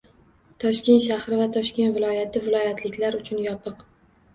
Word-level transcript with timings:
Toshkent 0.63 1.03
shahri 1.05 1.39
va 1.43 1.47
Toshkent 1.59 1.95
viloyati 2.01 2.45
«viloyatliklar» 2.49 3.23
uchun 3.25 3.51
yopiq! 3.51 3.91